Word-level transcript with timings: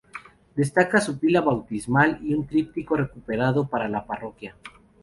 Destaca 0.55 0.99
su 0.99 1.19
Pila 1.19 1.41
Bautismal 1.41 2.19
y 2.23 2.33
un 2.33 2.47
tríptico 2.47 2.95
recuperado 2.95 3.67
para 3.67 3.87
la 3.87 4.03
parroquia. 4.03 4.55